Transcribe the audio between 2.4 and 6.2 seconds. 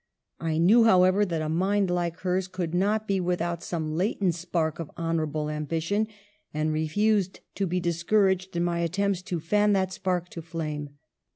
could not be without some latent spark of honor able ambition,